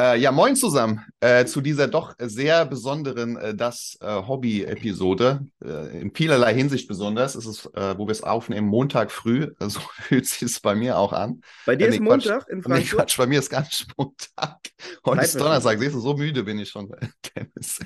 [0.00, 5.46] Äh, ja, moin zusammen äh, zu dieser doch sehr besonderen äh, Das äh, Hobby-Episode.
[5.62, 7.34] Äh, in vielerlei Hinsicht besonders.
[7.34, 9.48] Es ist, äh, wo wir es aufnehmen, Montag früh.
[9.60, 11.42] So fühlt sich es bei mir auch an.
[11.66, 12.98] Bei dir nee, ist Montag in Nee, Frankfurt?
[12.98, 14.56] Quatsch, bei mir ist gar nicht Montag.
[15.04, 15.78] Heute ist Donnerstag.
[15.78, 16.90] Siehst du, so müde bin ich schon,
[17.36, 17.80] Dennis.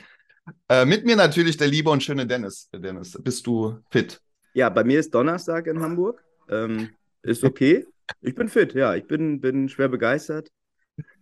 [0.87, 2.69] Mit mir natürlich der liebe und schöne Dennis.
[2.73, 4.20] Dennis, bist du fit?
[4.53, 6.23] Ja, bei mir ist Donnerstag in Hamburg.
[6.48, 6.91] Ähm,
[7.23, 7.87] ist okay.
[8.20, 8.95] Ich bin fit, ja.
[8.95, 10.51] Ich bin, bin schwer begeistert.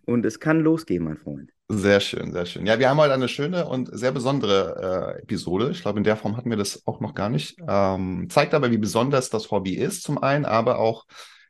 [0.04, 1.50] Und es kann losgehen, mein Freund.
[1.68, 2.66] Sehr schön, sehr schön.
[2.66, 5.70] Ja, wir haben heute eine schöne und sehr besondere äh, Episode.
[5.70, 7.56] Ich glaube, in der Form hatten wir das auch noch gar nicht.
[7.66, 11.06] Ähm, zeigt aber, wie besonders das Hobby ist, zum einen, aber auch,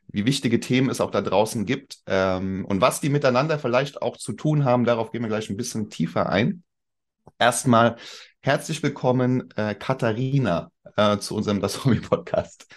[0.07, 4.15] wie wichtige Themen es auch da draußen gibt ähm, und was die miteinander vielleicht auch
[4.17, 4.85] zu tun haben.
[4.85, 6.63] Darauf gehen wir gleich ein bisschen tiefer ein.
[7.39, 7.97] Erstmal
[8.39, 12.67] herzlich willkommen, äh, Katharina, äh, zu unserem Das Hobby Podcast.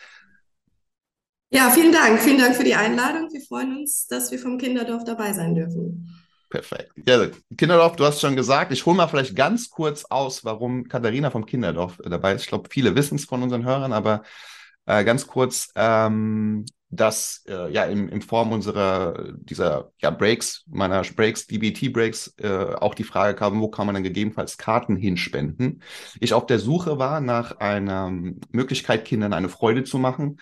[1.50, 2.20] Ja, vielen Dank.
[2.20, 3.28] Vielen Dank für die Einladung.
[3.32, 6.12] Wir freuen uns, dass wir vom Kinderdorf dabei sein dürfen.
[6.50, 6.92] Perfekt.
[7.06, 11.30] Ja, Kinderdorf, du hast schon gesagt, ich hole mal vielleicht ganz kurz aus, warum Katharina
[11.30, 12.42] vom Kinderdorf dabei ist.
[12.42, 14.22] Ich glaube, viele wissen es von unseren Hörern, aber
[14.86, 21.02] äh, ganz kurz, ähm, dass äh, ja in, in Form unserer dieser ja, Breaks, meiner
[21.02, 25.82] Breaks, DBT-Breaks, äh, auch die Frage kam, wo kann man dann gegebenenfalls Karten hinspenden?
[26.20, 28.10] Ich auf der Suche war nach einer
[28.50, 30.38] Möglichkeit, Kindern eine Freude zu machen.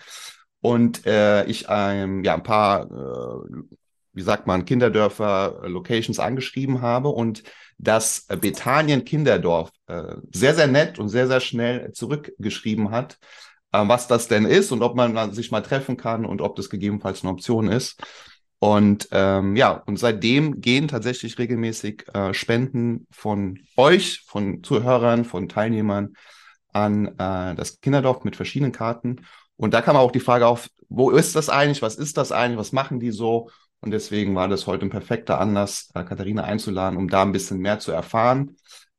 [0.65, 3.63] Und äh, ich ähm, ja, ein paar äh,
[4.15, 7.43] wie sagt man, Kinderdörfer, äh, Locations angeschrieben habe und
[7.77, 13.19] das äh, Bethanien Kinderdorf äh, sehr, sehr nett und sehr, sehr schnell zurückgeschrieben hat,
[13.73, 16.69] äh, was das denn ist und ob man sich mal treffen kann und ob das
[16.69, 18.01] gegebenenfalls eine Option ist.
[18.59, 25.49] Und ähm, ja, und seitdem gehen tatsächlich regelmäßig äh, Spenden von euch, von Zuhörern, von
[25.49, 26.13] Teilnehmern
[26.71, 29.25] an äh, das Kinderdorf mit verschiedenen Karten.
[29.57, 31.81] Und da kam auch die Frage auf, wo ist das eigentlich?
[31.81, 32.59] Was ist das eigentlich?
[32.59, 33.49] Was machen die so?
[33.81, 37.59] Und deswegen war das heute ein perfekter Anlass, äh, Katharina einzuladen, um da ein bisschen
[37.59, 38.57] mehr zu erfahren,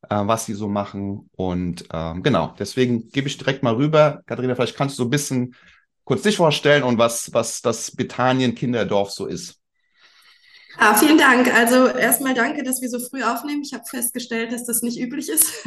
[0.09, 1.29] äh, was sie so machen.
[1.37, 4.23] Und ähm, genau, deswegen gebe ich direkt mal rüber.
[4.27, 5.55] Katharina, vielleicht kannst du so ein bisschen
[6.05, 9.61] kurz dich vorstellen und was, was das Bethanien Kinderdorf so ist.
[10.79, 11.53] Ah, vielen Dank.
[11.53, 13.63] Also erstmal danke, dass wir so früh aufnehmen.
[13.63, 15.67] Ich habe festgestellt, dass das nicht üblich ist.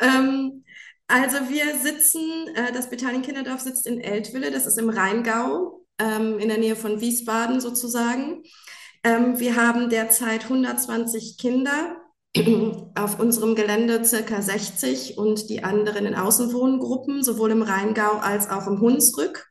[0.00, 0.64] ähm,
[1.10, 6.38] also wir sitzen, äh, das Bethanien Kinderdorf sitzt in Eltville, das ist im Rheingau, ähm,
[6.38, 8.42] in der Nähe von Wiesbaden sozusagen.
[9.02, 11.96] Ähm, wir haben derzeit 120 Kinder,
[12.94, 18.66] auf unserem Gelände circa 60 und die anderen in Außenwohngruppen, sowohl im Rheingau als auch
[18.68, 19.49] im Hunsrück.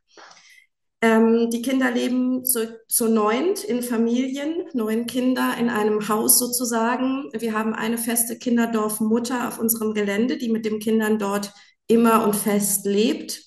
[1.02, 7.30] Ähm, die Kinder leben zu, zu neunt in Familien, neun Kinder in einem Haus sozusagen.
[7.32, 11.54] Wir haben eine feste Kinderdorfmutter auf unserem Gelände, die mit den Kindern dort
[11.88, 13.44] immer und fest lebt.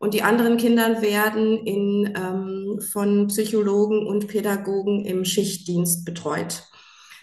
[0.00, 6.64] Und die anderen Kinder werden in, ähm, von Psychologen und Pädagogen im Schichtdienst betreut,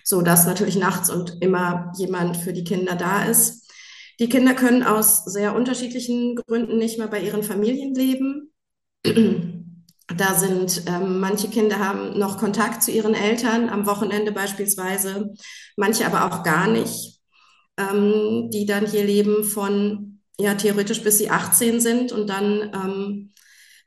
[0.03, 3.69] so dass natürlich nachts und immer jemand für die Kinder da ist.
[4.19, 8.53] Die Kinder können aus sehr unterschiedlichen Gründen nicht mehr bei ihren Familien leben.
[10.07, 15.33] Da sind ähm, manche Kinder haben noch Kontakt zu ihren Eltern am Wochenende beispielsweise,
[15.77, 17.19] manche aber auch gar nicht,
[17.77, 23.33] ähm, die dann hier leben von ja theoretisch bis sie 18 sind und dann ähm,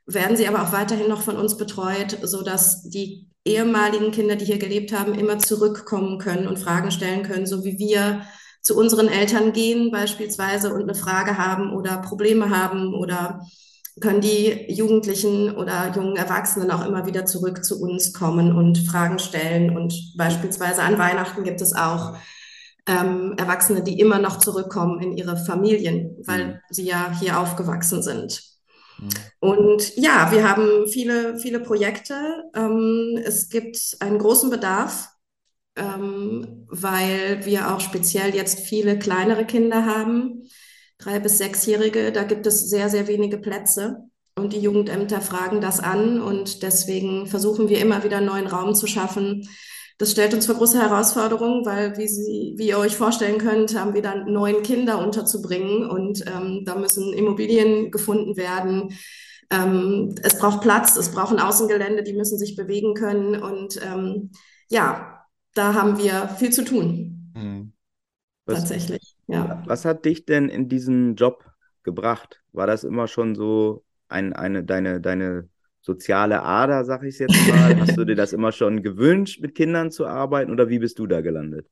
[0.05, 4.45] werden sie aber auch weiterhin noch von uns betreut, so dass die ehemaligen Kinder, die
[4.45, 8.23] hier gelebt haben, immer zurückkommen können und Fragen stellen können, so wie wir
[8.61, 13.41] zu unseren Eltern gehen beispielsweise und eine Frage haben oder Probleme haben oder
[14.01, 19.19] können die Jugendlichen oder jungen Erwachsenen auch immer wieder zurück zu uns kommen und Fragen
[19.19, 19.75] stellen.
[19.75, 22.15] Und beispielsweise an Weihnachten gibt es auch
[22.87, 26.59] ähm, Erwachsene, die immer noch zurückkommen in ihre Familien, weil Mhm.
[26.69, 28.43] sie ja hier aufgewachsen sind.
[28.97, 29.31] Mhm.
[29.39, 32.15] Und ja, wir haben viele, viele Projekte.
[32.55, 35.09] Ähm, es gibt einen großen Bedarf,
[35.75, 40.43] ähm, weil wir auch speziell jetzt viele kleinere Kinder haben,
[40.99, 42.11] drei bis sechsjährige.
[42.11, 44.09] Da gibt es sehr, sehr wenige Plätze.
[44.35, 46.21] Und die Jugendämter fragen das an.
[46.21, 49.47] Und deswegen versuchen wir immer wieder neuen Raum zu schaffen.
[49.97, 53.93] Das stellt uns vor große Herausforderungen, weil, wie Sie, wie ihr euch vorstellen könnt, haben
[53.93, 58.97] wir dann neun Kinder unterzubringen und ähm, da müssen Immobilien gefunden werden.
[59.49, 64.31] Ähm, es braucht Platz, es braucht ein Außengelände, die müssen sich bewegen können und ähm,
[64.69, 67.73] ja, da haben wir viel zu tun, Mhm.
[68.45, 68.98] Was, tatsächlich.
[69.29, 69.63] Ja.
[69.65, 71.45] was hat dich denn in diesen Job
[71.83, 72.41] gebracht?
[72.51, 75.49] War das immer schon so ein, eine, deine, deine
[75.81, 77.75] soziale Ader, sag ich jetzt mal?
[77.79, 81.07] Hast du dir das immer schon gewünscht, mit Kindern zu arbeiten oder wie bist du
[81.07, 81.67] da gelandet?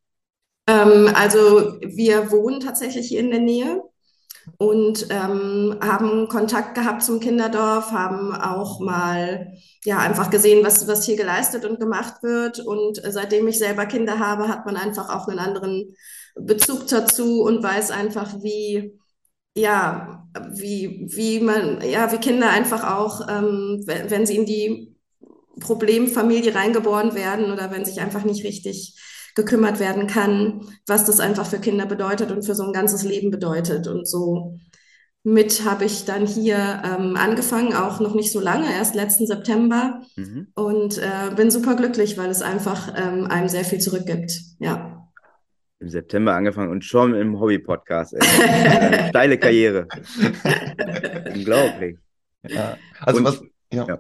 [0.68, 3.82] Ähm, also wir wohnen tatsächlich hier in der Nähe
[4.58, 9.54] und ähm, haben Kontakt gehabt zum Kinderdorf, haben auch mal
[9.86, 12.60] ja einfach gesehen, was, was hier geleistet und gemacht wird.
[12.60, 15.96] Und seitdem ich selber Kinder habe, hat man einfach auch einen anderen
[16.36, 18.98] Bezug dazu und weiß einfach, wie
[19.58, 24.96] ja, wie, wie man, ja, wie Kinder einfach auch, ähm, wenn, wenn sie in die
[25.60, 28.96] Problemfamilie reingeboren werden oder wenn sich einfach nicht richtig
[29.38, 33.32] gekümmert werden kann, was das einfach für Kinder bedeutet und für so ein ganzes Leben
[33.32, 33.88] bedeutet.
[33.88, 34.58] Und so
[35.24, 40.02] mit habe ich dann hier ähm, angefangen, auch noch nicht so lange, erst letzten September.
[40.16, 40.48] Mhm.
[40.56, 44.32] Und äh, bin super glücklich, weil es einfach ähm, einem sehr viel zurückgibt.
[44.60, 45.08] Ja.
[45.80, 48.16] Im September angefangen und schon im Hobby-Podcast.
[49.10, 49.88] Steile Karriere.
[51.36, 51.98] Unglaublich.
[52.48, 52.76] Ja.
[53.02, 53.42] Also und, was,
[53.72, 54.00] ja, ja.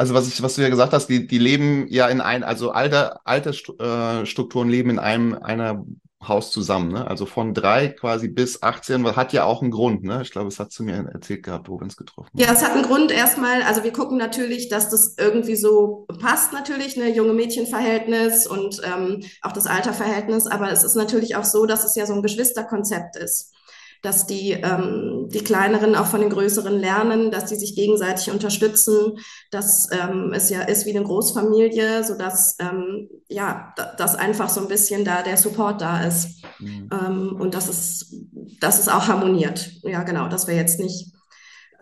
[0.00, 2.70] Also was ich, was du ja gesagt hast, die, die leben ja in ein, also
[2.70, 5.84] alte, alte äh, Strukturen leben in einem einer
[6.26, 7.06] Haus zusammen, ne?
[7.06, 10.22] Also von drei quasi bis 18, hat ja auch einen Grund, ne?
[10.22, 12.40] Ich glaube, es hat zu mir erzählt gehabt, wo wir uns getroffen haben.
[12.40, 16.54] Ja, es hat einen Grund erstmal, also wir gucken natürlich, dass das irgendwie so passt
[16.54, 21.66] natürlich, ne, junge Mädchenverhältnis und ähm, auch das Alterverhältnis, aber es ist natürlich auch so,
[21.66, 23.52] dass es ja so ein Geschwisterkonzept ist
[24.02, 29.18] dass die, ähm, die Kleineren auch von den Größeren lernen, dass die sich gegenseitig unterstützen,
[29.50, 34.68] dass ähm, es ja ist wie eine Großfamilie, sodass ähm, ja, dass einfach so ein
[34.68, 36.88] bisschen da der Support da ist mhm.
[36.92, 38.14] ähm, und dass es,
[38.60, 39.70] dass es auch harmoniert.
[39.82, 41.12] Ja, genau, dass wir jetzt nicht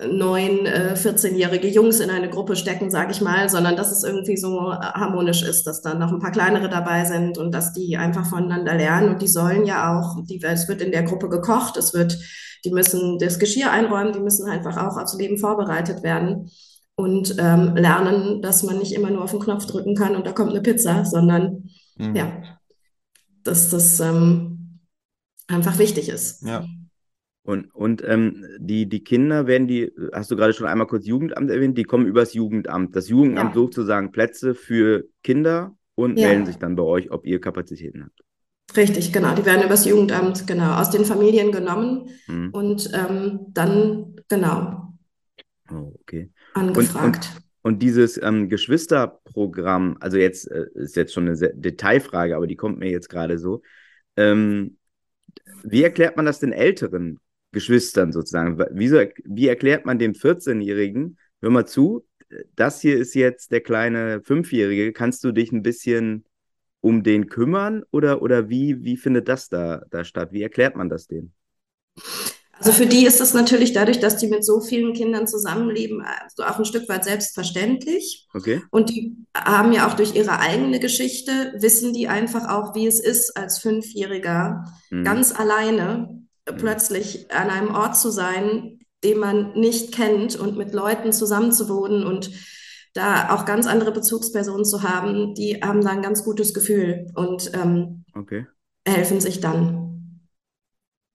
[0.07, 4.37] neun äh, 14-jährige Jungs in eine Gruppe stecken, sage ich mal, sondern dass es irgendwie
[4.37, 8.27] so harmonisch ist, dass dann noch ein paar kleinere dabei sind und dass die einfach
[8.27, 11.95] voneinander lernen und die sollen ja auch, die, es wird in der Gruppe gekocht, es
[11.95, 12.17] wird,
[12.65, 16.49] die müssen das Geschirr einräumen, die müssen einfach auch aufs Leben vorbereitet werden
[16.95, 20.33] und ähm, lernen, dass man nicht immer nur auf den Knopf drücken kann und da
[20.33, 22.15] kommt eine Pizza, sondern mhm.
[22.15, 22.33] ja,
[23.43, 24.79] dass das ähm,
[25.49, 26.45] einfach wichtig ist.
[26.47, 26.65] Ja.
[27.49, 31.51] Und, und ähm, die, die Kinder werden die, hast du gerade schon einmal kurz Jugendamt
[31.51, 32.95] erwähnt, die kommen übers Jugendamt.
[32.95, 33.55] Das Jugendamt ja.
[33.55, 36.29] sucht sozusagen Plätze für Kinder und ja.
[36.29, 38.21] melden sich dann bei euch, ob ihr Kapazitäten habt.
[38.77, 39.35] Richtig, genau.
[39.35, 42.51] Die werden übers Jugendamt, genau, aus den Familien genommen mhm.
[42.51, 44.93] und ähm, dann, genau,
[45.73, 46.31] oh, okay.
[46.53, 47.31] angefragt.
[47.63, 52.47] Und, und, und dieses ähm, Geschwisterprogramm, also jetzt äh, ist jetzt schon eine Detailfrage, aber
[52.47, 53.63] die kommt mir jetzt gerade so.
[54.19, 54.77] Ähm,
[55.63, 57.19] wie erklärt man das den Älteren?
[57.59, 58.57] Geschwistern sozusagen.
[58.71, 62.07] Wieso, wie erklärt man dem 14-Jährigen, hör mal zu,
[62.55, 66.25] das hier ist jetzt der kleine Fünfjährige, kannst du dich ein bisschen
[66.81, 70.29] um den kümmern oder, oder wie, wie findet das da, da statt?
[70.31, 71.33] Wie erklärt man das denen?
[72.53, 76.45] Also für die ist es natürlich dadurch, dass die mit so vielen Kindern zusammenleben, also
[76.45, 78.29] auch ein Stück weit selbstverständlich.
[78.35, 78.63] Okay.
[78.71, 83.01] Und die haben ja auch durch ihre eigene Geschichte, wissen die einfach auch, wie es
[83.01, 85.03] ist, als Fünfjähriger mhm.
[85.03, 91.13] ganz alleine plötzlich an einem Ort zu sein, den man nicht kennt und mit Leuten
[91.13, 92.31] zusammenzuwohnen und
[92.95, 97.53] da auch ganz andere Bezugspersonen zu haben, die haben da ein ganz gutes Gefühl und
[97.55, 98.47] ähm, okay.
[98.87, 100.21] helfen sich dann.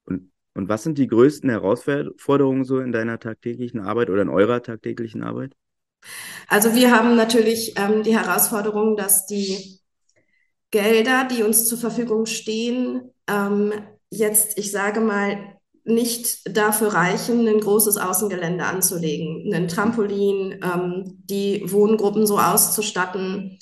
[0.05, 4.61] Und, und was sind die größten Herausforderungen so in deiner tagtäglichen Arbeit oder in eurer
[4.61, 5.53] tagtäglichen Arbeit?
[6.47, 9.79] Also wir haben natürlich ähm, die Herausforderung, dass die
[10.71, 13.73] Gelder, die uns zur Verfügung stehen, ähm,
[14.17, 15.37] jetzt, ich sage mal,
[15.85, 23.59] nicht dafür reichen, ein großes Außengelände anzulegen, ein Trampolin, ähm, die Wohngruppen so auszustatten,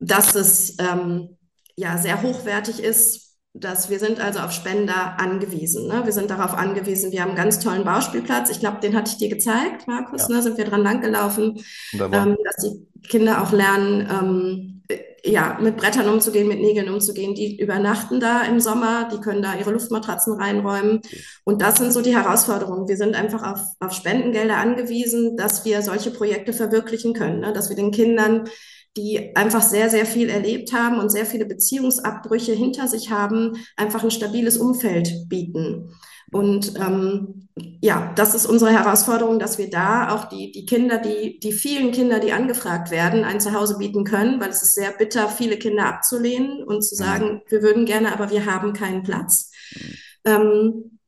[0.00, 1.38] dass es ähm,
[1.76, 3.22] ja sehr hochwertig ist.
[3.56, 5.86] Dass wir sind also auf Spender angewiesen.
[5.86, 6.02] Ne?
[6.04, 7.12] Wir sind darauf angewiesen.
[7.12, 8.50] Wir haben einen ganz tollen Bauspielplatz.
[8.50, 10.22] Ich glaube, den hatte ich dir gezeigt, Markus.
[10.22, 10.34] Ja.
[10.34, 10.42] Ne?
[10.42, 14.82] Sind wir dran langgelaufen, ähm, dass die Kinder auch lernen, ähm,
[15.24, 17.34] ja, mit Brettern umzugehen, mit Nägeln umzugehen.
[17.34, 21.00] Die übernachten da im Sommer, die können da ihre Luftmatratzen reinräumen.
[21.44, 22.88] Und das sind so die Herausforderungen.
[22.88, 27.52] Wir sind einfach auf, auf Spendengelder angewiesen, dass wir solche Projekte verwirklichen können, ne?
[27.52, 28.48] dass wir den Kindern
[28.96, 34.04] die einfach sehr, sehr viel erlebt haben und sehr viele Beziehungsabbrüche hinter sich haben, einfach
[34.04, 35.90] ein stabiles Umfeld bieten.
[36.34, 37.46] Und ähm,
[37.80, 41.92] ja, das ist unsere Herausforderung, dass wir da auch die, die Kinder, die, die vielen
[41.92, 45.86] Kinder, die angefragt werden, ein Zuhause bieten können, weil es ist sehr bitter, viele Kinder
[45.86, 49.52] abzulehnen und zu sagen, wir würden gerne, aber wir haben keinen Platz.
[50.24, 50.98] Ähm,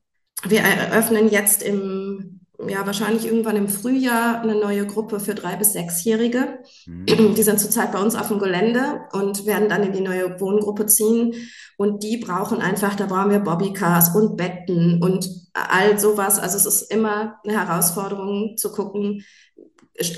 [0.46, 2.35] wir eröffnen jetzt im
[2.68, 6.60] ja, wahrscheinlich irgendwann im Frühjahr eine neue Gruppe für drei bis sechsjährige.
[6.86, 7.34] Mhm.
[7.34, 10.86] Die sind zurzeit bei uns auf dem Gelände und werden dann in die neue Wohngruppe
[10.86, 11.34] ziehen.
[11.76, 16.38] Und die brauchen einfach, da brauchen wir Bobbycars und Betten und all sowas.
[16.38, 19.22] Also es ist immer eine Herausforderung zu gucken,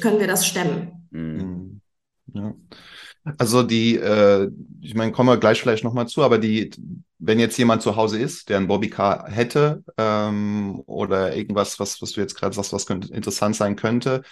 [0.00, 1.08] können wir das stemmen?
[1.10, 1.80] Mhm.
[2.32, 2.54] Ja.
[3.36, 6.70] Also die, äh, ich meine, kommen wir gleich vielleicht nochmal zu, aber die,
[7.18, 12.12] wenn jetzt jemand zu Hause ist, der ein Bobbycar hätte ähm, oder irgendwas, was, was
[12.12, 14.22] du jetzt gerade sagst, was könnte interessant sein könnte,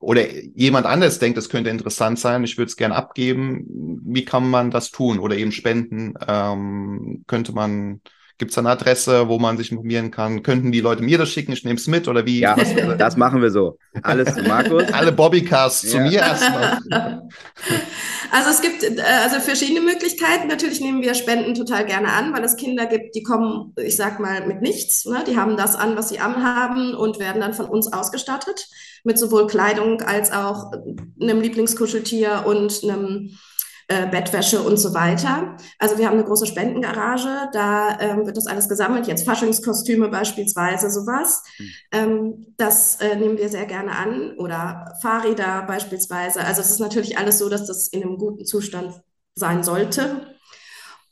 [0.00, 4.48] oder jemand anderes denkt, es könnte interessant sein, ich würde es gern abgeben, wie kann
[4.48, 6.14] man das tun oder eben spenden?
[6.26, 8.00] Ähm, könnte man
[8.40, 10.42] Gibt es eine Adresse, wo man sich informieren kann?
[10.42, 11.52] Könnten die Leute mir das schicken?
[11.52, 12.40] Ich nehme es mit oder wie?
[12.40, 12.56] Ja,
[12.96, 13.76] das machen wir so.
[14.02, 14.84] Alles zu Markus.
[14.94, 15.90] Alle Bobbycasts ja.
[15.90, 16.80] zu mir erstmal.
[18.32, 20.46] Also es gibt äh, also verschiedene Möglichkeiten.
[20.46, 24.20] Natürlich nehmen wir Spenden total gerne an, weil es Kinder gibt, die kommen, ich sag
[24.20, 25.04] mal, mit nichts.
[25.04, 25.24] Ne?
[25.26, 28.68] Die haben das an, was sie anhaben und werden dann von uns ausgestattet
[29.02, 30.70] mit sowohl Kleidung als auch
[31.20, 33.36] einem Lieblingskuscheltier und einem
[33.90, 35.56] äh, Bettwäsche und so weiter.
[35.80, 40.90] Also wir haben eine große Spendengarage, da ähm, wird das alles gesammelt, jetzt Faschingskostüme beispielsweise,
[40.90, 41.42] sowas.
[41.58, 41.72] Mhm.
[41.90, 46.44] Ähm, das äh, nehmen wir sehr gerne an oder Fahrräder beispielsweise.
[46.44, 49.02] Also es ist natürlich alles so, dass das in einem guten Zustand
[49.34, 50.29] sein sollte.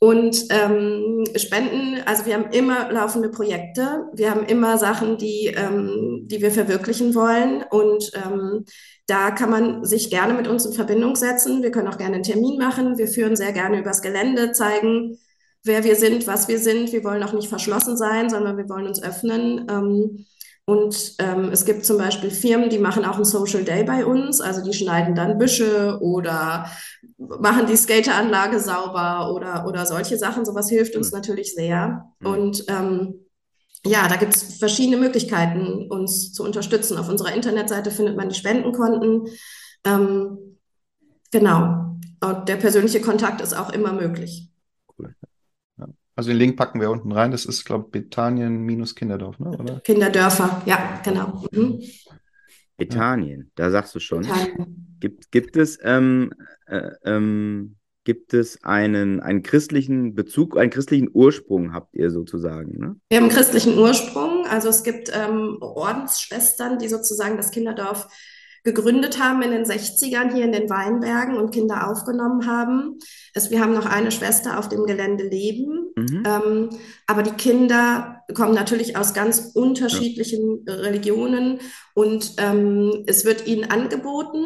[0.01, 6.21] Und ähm, Spenden, also wir haben immer laufende Projekte, wir haben immer Sachen, die, ähm,
[6.25, 7.65] die wir verwirklichen wollen.
[7.69, 8.63] Und ähm,
[9.07, 11.61] da kann man sich gerne mit uns in Verbindung setzen.
[11.61, 12.97] Wir können auch gerne einen Termin machen.
[12.97, 15.17] Wir führen sehr gerne übers Gelände, zeigen,
[15.65, 16.93] wer wir sind, was wir sind.
[16.93, 19.67] Wir wollen auch nicht verschlossen sein, sondern wir wollen uns öffnen.
[19.69, 20.25] Ähm,
[20.69, 24.39] und ähm, es gibt zum Beispiel Firmen, die machen auch einen Social Day bei uns.
[24.39, 26.67] Also die schneiden dann Büsche oder
[27.19, 30.45] machen die Skateranlage sauber oder, oder solche Sachen.
[30.45, 32.05] Sowas hilft uns natürlich sehr.
[32.19, 32.27] Mhm.
[32.27, 33.25] Und ähm,
[33.85, 36.97] ja, da gibt es verschiedene Möglichkeiten, uns zu unterstützen.
[36.97, 39.27] Auf unserer Internetseite findet man die Spendenkonten.
[39.85, 40.57] Ähm,
[41.31, 41.97] genau.
[42.21, 44.49] Und der persönliche Kontakt ist auch immer möglich.
[44.97, 45.15] Cool.
[46.15, 47.31] Also den Link packen wir unten rein.
[47.31, 49.57] Das ist, glaube ich, Bethanien-Kinderdorf, ne?
[49.57, 49.79] Oder?
[49.79, 51.45] Kinderdörfer, ja, genau.
[51.51, 51.81] Mhm.
[52.75, 54.27] Bethanien, da sagst du schon.
[54.99, 56.31] Gibt, gibt es, ähm,
[56.67, 62.77] äh, ähm, gibt es einen, einen christlichen Bezug, einen christlichen Ursprung habt ihr sozusagen?
[62.77, 62.95] Ne?
[63.09, 64.45] Wir haben einen christlichen Ursprung.
[64.47, 68.07] Also es gibt ähm, Ordensschwestern, die sozusagen das Kinderdorf
[68.63, 72.97] gegründet haben in den 60ern hier in den Weinbergen und Kinder aufgenommen haben.
[73.33, 76.23] Es, wir haben noch eine Schwester auf dem Gelände leben, mhm.
[76.25, 76.69] ähm,
[77.07, 80.73] aber die Kinder kommen natürlich aus ganz unterschiedlichen ja.
[80.75, 81.59] Religionen
[81.93, 84.43] und ähm, es wird ihnen angeboten,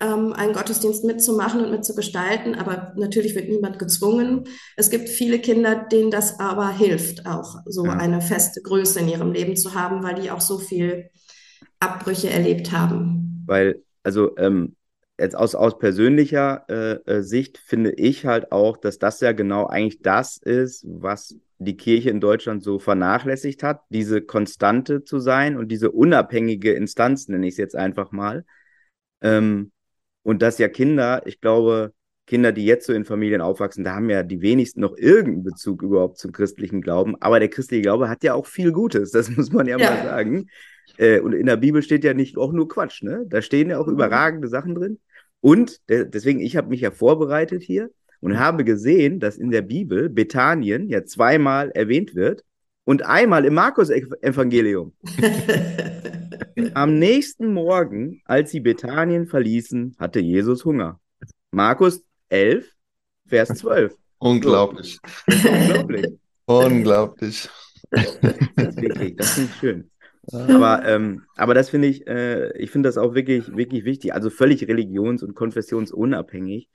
[0.00, 4.44] ähm, einen Gottesdienst mitzumachen und mitzugestalten, aber natürlich wird niemand gezwungen.
[4.76, 7.92] Es gibt viele Kinder, denen das aber hilft, auch so ja.
[7.92, 11.10] eine feste Größe in ihrem Leben zu haben, weil die auch so viel
[11.80, 13.44] Abbrüche erlebt haben?
[13.46, 14.76] Weil, also ähm,
[15.18, 19.66] jetzt aus, aus persönlicher äh, äh, Sicht finde ich halt auch, dass das ja genau
[19.66, 25.56] eigentlich das ist, was die Kirche in Deutschland so vernachlässigt hat, diese Konstante zu sein
[25.56, 28.44] und diese unabhängige Instanz, nenne ich es jetzt einfach mal.
[29.22, 29.72] Ähm,
[30.26, 31.92] und dass ja Kinder, ich glaube,
[32.26, 35.82] Kinder, die jetzt so in Familien aufwachsen, da haben ja die wenigsten noch irgendeinen Bezug
[35.82, 37.14] überhaupt zum christlichen Glauben.
[37.20, 39.88] Aber der christliche Glaube hat ja auch viel Gutes, das muss man ja, ja.
[39.88, 40.48] mal sagen.
[40.98, 43.24] Äh, und in der Bibel steht ja nicht auch nur Quatsch, ne?
[43.28, 43.92] Da stehen ja auch mhm.
[43.92, 44.98] überragende Sachen drin.
[45.40, 49.62] Und de deswegen, ich habe mich ja vorbereitet hier und habe gesehen, dass in der
[49.62, 52.42] Bibel Bethanien ja zweimal erwähnt wird
[52.86, 54.94] und einmal im Markus-Evangelium.
[56.74, 61.00] Am nächsten Morgen, als sie Bethanien verließen, hatte Jesus Hunger.
[61.50, 62.70] Markus 11,
[63.26, 63.94] Vers 12.
[64.18, 64.98] Unglaublich.
[65.26, 66.06] Unglaublich.
[66.46, 67.48] Unglaublich.
[67.90, 68.04] Das
[68.56, 69.90] ist wirklich, das finde ich schön.
[70.32, 74.14] Aber, ähm, aber das finde ich, äh, ich finde das auch wirklich, wirklich wichtig.
[74.14, 76.68] Also völlig religions- und konfessionsunabhängig,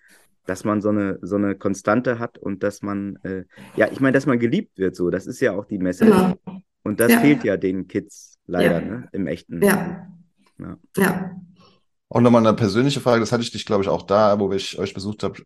[0.45, 3.43] dass man so eine, so eine Konstante hat und dass man, äh,
[3.75, 5.10] ja, ich meine, dass man geliebt wird so.
[5.10, 6.12] Das ist ja auch die Message.
[6.12, 6.36] Genau.
[6.83, 7.19] Und das ja.
[7.19, 8.88] fehlt ja den Kids leider, ja.
[8.88, 9.62] ne, im echten.
[9.63, 10.07] Ja.
[10.60, 10.77] ja.
[10.98, 11.31] ja.
[12.10, 14.77] Auch nochmal eine persönliche Frage, das hatte ich dich, glaube ich, auch da, wo ich
[14.79, 15.41] euch besucht habe.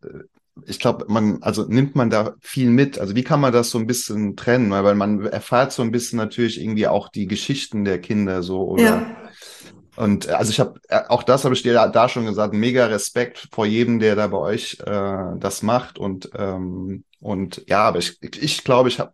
[0.66, 2.98] Ich glaube, man, also nimmt man da viel mit.
[2.98, 4.72] Also wie kann man das so ein bisschen trennen?
[4.72, 9.06] Weil man erfahrt so ein bisschen natürlich irgendwie auch die Geschichten der Kinder so oder.
[9.96, 13.48] Und also ich habe äh, auch das habe ich dir da schon gesagt, mega Respekt
[13.52, 18.22] vor jedem, der da bei euch äh, das macht und ähm, und ja, aber ich,
[18.22, 19.14] ich glaube, ich habe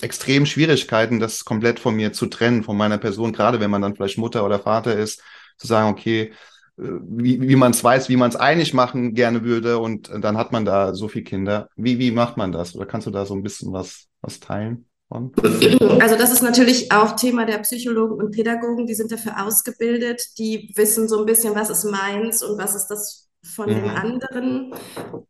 [0.00, 3.94] extrem Schwierigkeiten, das komplett von mir zu trennen, von meiner Person, gerade wenn man dann
[3.94, 5.22] vielleicht Mutter oder Vater ist,
[5.58, 6.32] zu sagen, okay,
[6.76, 10.52] wie, wie man es weiß, wie man es einig machen gerne würde und dann hat
[10.52, 11.68] man da so viele Kinder.
[11.76, 12.74] Wie, wie macht man das?
[12.74, 14.86] Oder kannst du da so ein bisschen was, was teilen?
[16.00, 20.72] Also das ist natürlich auch Thema der Psychologen und Pädagogen, die sind dafür ausgebildet, die
[20.74, 23.74] wissen so ein bisschen, was ist meins und was ist das von mhm.
[23.74, 24.74] dem anderen.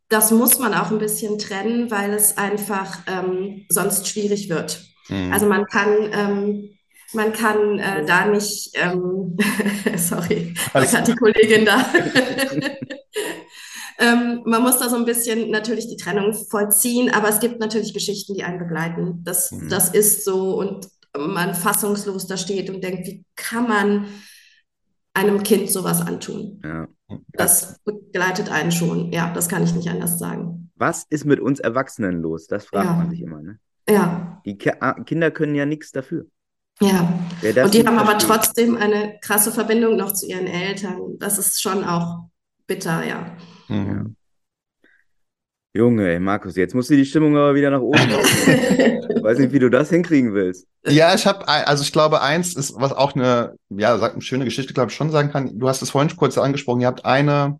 [0.09, 4.83] Das muss man auch ein bisschen trennen, weil es einfach ähm, sonst schwierig wird.
[5.09, 5.33] Mhm.
[5.33, 6.69] Also man kann ähm,
[7.13, 9.37] man kann äh, da nicht, ähm,
[9.97, 11.85] sorry, da hat die Kollegin da.
[14.03, 17.93] ähm, man muss da so ein bisschen natürlich die Trennung vollziehen, aber es gibt natürlich
[17.93, 19.23] Geschichten, die einen begleiten.
[19.23, 19.69] Das, mhm.
[19.69, 24.05] das ist so und man fassungslos da steht und denkt, wie kann man
[25.13, 26.59] einem Kind sowas antun?
[26.63, 26.87] Ja.
[27.31, 29.11] Das begleitet einen schon.
[29.11, 30.71] Ja, das kann ich nicht anders sagen.
[30.75, 32.47] Was ist mit uns Erwachsenen los?
[32.47, 32.93] Das fragt ja.
[32.93, 33.41] man sich immer.
[33.41, 33.59] Ne?
[33.87, 34.41] Ja.
[34.45, 36.25] Die Ki ah, Kinder können ja nichts dafür.
[36.81, 37.07] Ja,
[37.63, 41.19] und die haben aber trotzdem eine krasse Verbindung noch zu ihren Eltern.
[41.19, 42.25] Das ist schon auch
[42.65, 43.37] bitter, ja.
[43.67, 44.15] Mhm.
[45.75, 49.23] Junge, ey, Markus, jetzt musst du die Stimmung aber wieder nach oben machen.
[49.23, 50.67] Weiß nicht, wie du das hinkriegen willst.
[50.85, 54.73] Ja, ich habe, also ich glaube, eins ist, was auch eine, ja, eine schöne Geschichte,
[54.73, 55.57] glaube ich, schon sagen kann.
[55.57, 56.81] Du hast es vorhin kurz angesprochen.
[56.81, 57.59] Ihr habt eine,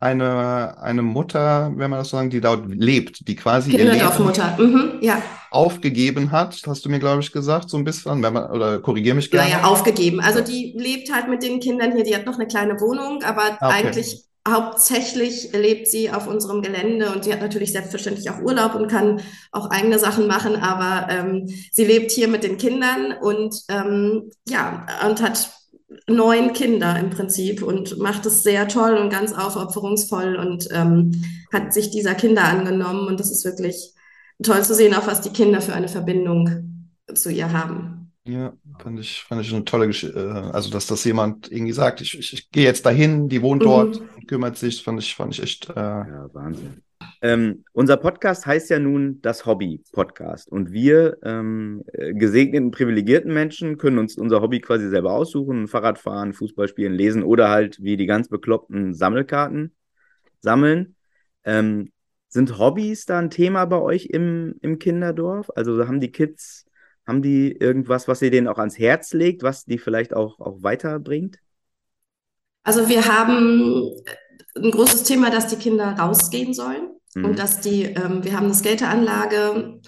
[0.00, 4.94] eine, eine Mutter, wenn man das so sagen, die dort lebt, die quasi Kinderdorfmutter, mhm,
[5.00, 5.22] ja.
[5.52, 9.14] aufgegeben hat, hast du mir, glaube ich, gesagt, so ein bisschen, wenn man, oder korrigiere
[9.14, 9.48] mich gerne.
[9.48, 10.20] Ja, ja, aufgegeben.
[10.20, 13.58] Also die lebt halt mit den Kindern hier, die hat noch eine kleine Wohnung, aber
[13.60, 13.86] ah, okay.
[13.86, 18.88] eigentlich hauptsächlich lebt sie auf unserem Gelände und sie hat natürlich selbstverständlich auch Urlaub und
[18.88, 19.20] kann
[19.52, 24.86] auch eigene Sachen machen, aber ähm, sie lebt hier mit den Kindern und ähm, ja,
[25.06, 25.50] und hat
[26.08, 31.72] neun Kinder im Prinzip und macht es sehr toll und ganz aufopferungsvoll und ähm, hat
[31.72, 33.06] sich dieser Kinder angenommen.
[33.06, 33.92] Und das ist wirklich
[34.42, 38.01] toll zu sehen, auch was die Kinder für eine Verbindung zu ihr haben.
[38.24, 40.18] Ja, fand ich, fand ich eine tolle Geschichte.
[40.18, 43.62] Äh, also, dass das jemand irgendwie sagt, ich, ich, ich gehe jetzt dahin, die wohnt
[43.62, 44.26] dort, mhm.
[44.26, 45.70] kümmert sich, fand ich, fand ich echt.
[45.70, 46.82] Äh, ja, Wahnsinn.
[47.20, 50.50] Ähm, unser Podcast heißt ja nun das Hobby-Podcast.
[50.50, 55.98] Und wir ähm, äh, gesegneten, privilegierten Menschen können uns unser Hobby quasi selber aussuchen: Fahrrad
[55.98, 59.74] fahren, Fußball spielen, lesen oder halt wie die ganz bekloppten Sammelkarten
[60.40, 60.94] sammeln.
[61.44, 61.90] Ähm,
[62.28, 65.50] sind Hobbys da ein Thema bei euch im, im Kinderdorf?
[65.54, 66.64] Also haben die Kids,
[67.06, 70.62] haben die irgendwas, was ihr denen auch ans Herz legt, was die vielleicht auch, auch
[70.62, 71.38] weiterbringt?
[72.64, 73.90] Also wir haben
[74.56, 76.90] ein großes Thema, dass die Kinder rausgehen sollen.
[77.14, 77.24] Mhm.
[77.24, 79.80] Und dass die, ähm, wir haben eine Skateranlage,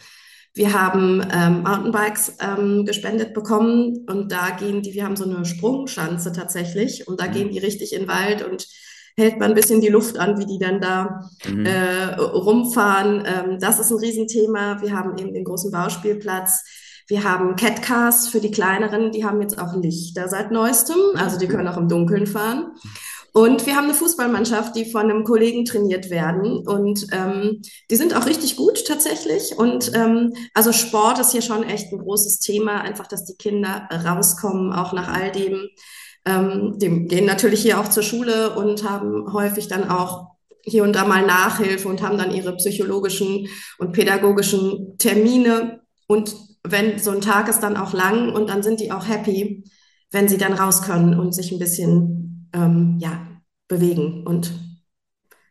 [0.57, 5.45] wir haben ähm, Mountainbikes ähm, gespendet bekommen und da gehen die, wir haben so eine
[5.45, 7.33] Sprungschanze tatsächlich und da mhm.
[7.33, 8.69] gehen die richtig in den Wald und
[9.17, 11.67] hält man ein bisschen die Luft an, wie die dann da mhm.
[11.67, 13.25] äh, rumfahren.
[13.27, 14.81] Ähm, das ist ein Riesenthema.
[14.81, 16.65] Wir haben eben den großen Bauspielplatz.
[17.07, 21.49] Wir haben Catcars für die kleineren, die haben jetzt auch Lichter seit neuestem, also die
[21.49, 22.73] können auch im Dunkeln fahren.
[23.37, 26.59] Und wir haben eine Fußballmannschaft, die von einem Kollegen trainiert werden.
[26.69, 29.59] Und ähm, die sind auch richtig gut tatsächlich.
[29.59, 33.89] Und ähm, also Sport ist hier schon echt ein großes Thema, einfach, dass die Kinder
[33.91, 35.69] rauskommen, auch nach all dem.
[36.25, 40.29] Ähm, die gehen natürlich hier auch zur Schule und haben häufig dann auch
[40.63, 45.81] hier und da mal Nachhilfe und haben dann ihre psychologischen und pädagogischen Termine.
[46.07, 49.65] Und wenn so ein Tag ist dann auch lang und dann sind die auch happy,
[50.11, 53.27] wenn sie dann raus können und sich ein bisschen ähm, ja,
[53.69, 54.53] bewegen und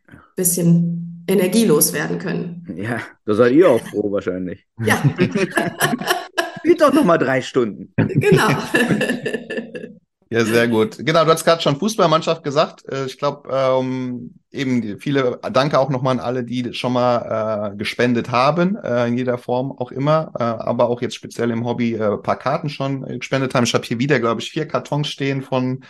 [0.07, 2.65] ein bisschen energielos werden können.
[2.75, 4.65] Ja, da seid ihr auch froh wahrscheinlich.
[4.83, 5.01] Ja.
[6.57, 7.93] Spielt doch noch mal drei Stunden.
[7.97, 8.47] Genau.
[10.33, 10.97] Ja, sehr gut.
[10.97, 12.83] Genau, du hast gerade schon Fußballmannschaft gesagt.
[12.89, 17.77] Äh, ich glaube, ähm, eben viele, danke auch nochmal an alle, die schon mal äh,
[17.77, 21.93] gespendet haben, äh, in jeder Form auch immer, äh, aber auch jetzt speziell im Hobby
[21.93, 23.65] äh, paar Karten schon gespendet haben.
[23.65, 25.83] Ich habe hier wieder, glaube ich, vier Kartons stehen von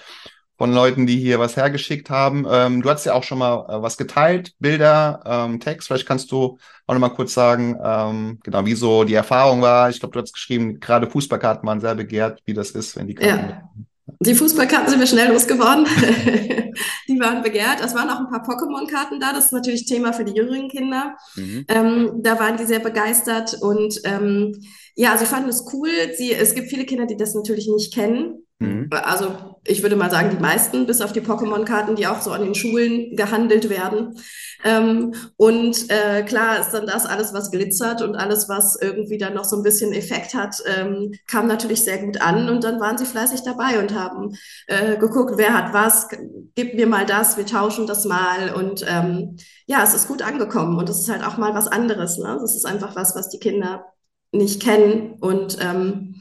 [0.57, 2.45] von Leuten, die hier was hergeschickt haben.
[2.49, 5.87] Ähm, du hast ja auch schon mal äh, was geteilt, Bilder, ähm, Text.
[5.87, 9.89] Vielleicht kannst du auch noch mal kurz sagen, ähm, genau, wie so die Erfahrung war.
[9.89, 13.15] Ich glaube, du hast geschrieben, gerade Fußballkarten waren sehr begehrt, wie das ist, wenn die
[13.15, 13.49] Karten.
[13.49, 13.71] Ja.
[14.19, 15.85] Die Fußballkarten sind wir schnell losgeworden.
[17.07, 17.79] die waren begehrt.
[17.83, 19.31] Es waren auch ein paar Pokémon-Karten da.
[19.33, 21.15] Das ist natürlich Thema für die jüngeren Kinder.
[21.35, 21.65] Mhm.
[21.67, 24.61] Ähm, da waren die sehr begeistert und ähm,
[24.95, 25.89] ja, sie fanden es cool.
[26.15, 28.45] Sie, es gibt viele Kinder, die das natürlich nicht kennen.
[28.59, 28.89] Mhm.
[28.91, 32.43] Also ich würde mal sagen, die meisten, bis auf die Pokémon-Karten, die auch so an
[32.43, 34.17] den Schulen gehandelt werden.
[34.65, 39.33] Ähm, und äh, klar ist dann das alles, was glitzert und alles, was irgendwie dann
[39.33, 42.49] noch so ein bisschen Effekt hat, ähm, kam natürlich sehr gut an.
[42.49, 44.35] Und dann waren sie fleißig dabei und haben
[44.67, 46.07] äh, geguckt, wer hat was,
[46.55, 48.53] gib mir mal das, wir tauschen das mal.
[48.53, 52.17] Und ähm, ja, es ist gut angekommen und es ist halt auch mal was anderes.
[52.17, 52.37] Ne?
[52.41, 53.85] Das ist einfach was, was die Kinder
[54.33, 56.15] nicht kennen und ähm,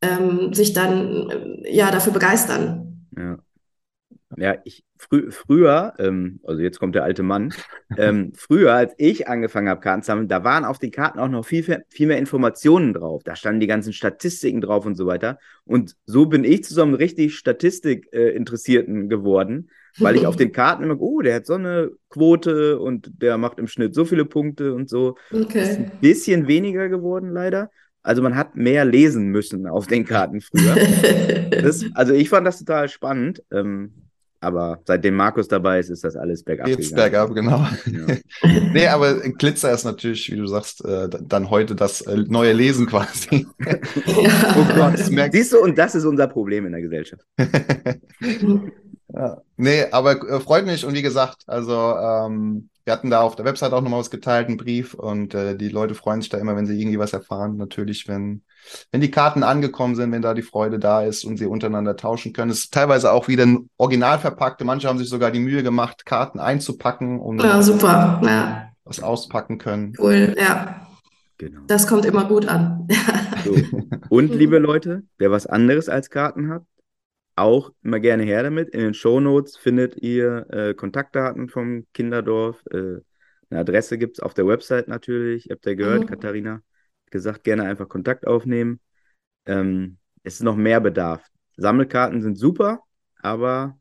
[0.00, 2.85] ähm, sich dann äh, ja dafür begeistern.
[3.16, 3.38] Ja.
[4.36, 7.54] Ja, ich frü früher, ähm, also jetzt kommt der alte Mann,
[7.96, 11.28] ähm, früher, als ich angefangen habe, Karten zu sammeln, da waren auf den Karten auch
[11.28, 13.22] noch viel, viel mehr Informationen drauf.
[13.24, 15.38] Da standen die ganzen Statistiken drauf und so weiter.
[15.64, 20.52] Und so bin ich zu so einem richtig Statistik-Interessierten äh, geworden, weil ich auf den
[20.52, 24.24] Karten immer, oh, der hat so eine Quote und der macht im Schnitt so viele
[24.24, 25.16] Punkte und so.
[25.32, 25.62] Okay.
[25.62, 27.70] Ist ein bisschen weniger geworden, leider.
[28.06, 30.76] Also man hat mehr lesen müssen auf den Karten früher.
[31.50, 33.42] das, also ich fand das total spannend.
[33.50, 33.94] Ähm,
[34.38, 36.68] aber seitdem Markus dabei ist, ist das alles bergab.
[36.68, 37.66] Jetzt bergab, genau.
[37.86, 38.16] Ja.
[38.72, 42.86] nee, aber Glitzer ist natürlich, wie du sagst, äh, dann heute das äh, neue Lesen
[42.86, 43.48] quasi.
[43.58, 43.74] ja.
[44.56, 44.98] Oh Gott,
[45.32, 47.26] siehst du, und das ist unser Problem in der Gesellschaft.
[49.12, 49.42] ja.
[49.56, 53.44] Nee, aber äh, freut mich und wie gesagt, also ähm, wir hatten da auf der
[53.44, 56.54] Website auch nochmal was geteilt, einen Brief und äh, die Leute freuen sich da immer,
[56.54, 57.56] wenn sie irgendwie was erfahren.
[57.56, 58.42] Natürlich, wenn,
[58.92, 62.32] wenn die Karten angekommen sind, wenn da die Freude da ist und sie untereinander tauschen
[62.32, 62.52] können.
[62.52, 64.64] Es ist teilweise auch wieder ein original verpackte.
[64.64, 68.20] Manche haben sich sogar die Mühe gemacht, Karten einzupacken, um ja, super.
[68.24, 68.68] Ja.
[68.84, 69.94] was auspacken können.
[69.98, 70.86] Cool, ja.
[71.38, 71.62] Genau.
[71.66, 72.86] Das kommt immer gut an.
[73.44, 73.56] so.
[74.10, 76.62] Und liebe Leute, wer was anderes als Karten hat,
[77.36, 78.70] auch immer gerne her damit.
[78.70, 82.62] In den Show Notes findet ihr äh, Kontaktdaten vom Kinderdorf.
[82.70, 83.00] Äh,
[83.50, 85.48] eine Adresse gibt es auf der Website natürlich.
[85.48, 86.06] Ihr habt ja gehört, mhm.
[86.06, 86.62] Katharina
[87.10, 88.80] gesagt, gerne einfach Kontakt aufnehmen.
[89.44, 91.24] Ähm, es ist noch mehr Bedarf.
[91.56, 92.80] Sammelkarten sind super,
[93.22, 93.78] aber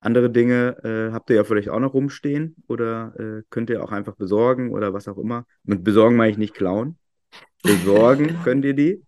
[0.00, 3.92] andere Dinge äh, habt ihr ja vielleicht auch noch rumstehen oder äh, könnt ihr auch
[3.92, 5.46] einfach besorgen oder was auch immer.
[5.64, 6.98] Mit besorgen meine ich nicht klauen.
[7.62, 9.02] Besorgen könnt ihr die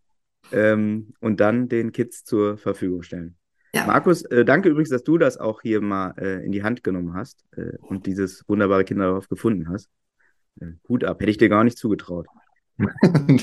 [0.51, 3.37] ähm, und dann den Kids zur Verfügung stellen.
[3.75, 3.87] Ja.
[3.87, 7.15] Markus, äh, danke übrigens, dass du das auch hier mal äh, in die Hand genommen
[7.15, 9.89] hast äh, und dieses wunderbare Kinderdorf gefunden hast.
[10.87, 12.27] Hut ab, hätte ich dir gar nicht zugetraut.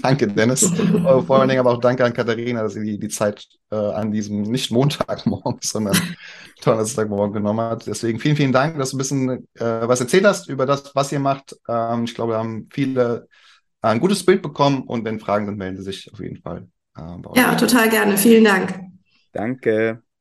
[0.03, 0.61] danke, Dennis.
[0.61, 4.11] Vor allen Dingen aber auch danke an Katharina, dass sie die, die Zeit äh, an
[4.11, 5.97] diesem nicht Montagmorgen, sondern
[6.63, 7.87] Donnerstagmorgen genommen hat.
[7.87, 11.19] Deswegen vielen, vielen Dank, dass du ein bisschen was erzählt hast über das, was ihr
[11.19, 11.55] macht.
[11.67, 13.27] Ähm, ich glaube, wir haben viele
[13.81, 16.67] ein gutes Bild bekommen und wenn Fragen sind, melden Sie sich auf jeden Fall.
[17.35, 18.17] ja, total gerne.
[18.17, 18.81] Vielen Dank.
[19.31, 20.03] Danke.